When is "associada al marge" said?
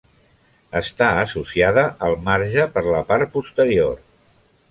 1.23-2.65